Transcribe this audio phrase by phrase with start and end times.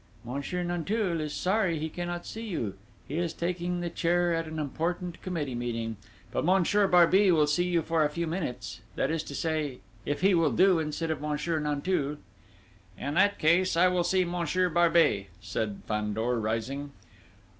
[0.25, 2.73] "Monsieur Nanteuil is sorry he cannot see you,
[3.07, 5.95] he is taking the chair at an important committee meeting;
[6.31, 10.21] but Monsieur Barbey will see you for a few minutes, that is to say, if
[10.21, 12.17] he will do instead of Monsieur Nanteuil."
[12.97, 16.93] "In that case, I will see Monsieur Barbey," said Fandor, rising.